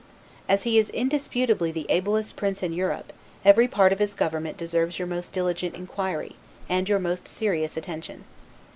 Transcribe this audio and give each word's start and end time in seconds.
As 0.49 0.63
he 0.63 0.79
is 0.79 0.89
indisputably 0.89 1.71
the 1.71 1.85
ablest 1.87 2.35
prince 2.35 2.63
in 2.63 2.73
Europe, 2.73 3.13
every 3.45 3.67
part 3.67 3.93
of 3.93 3.99
his 3.99 4.15
government 4.15 4.57
deserves 4.57 4.97
your 4.97 5.07
most 5.07 5.31
diligent 5.31 5.75
inquiry, 5.75 6.35
and 6.67 6.89
your 6.89 6.97
most 6.97 7.27
serious 7.27 7.77
attention. 7.77 8.23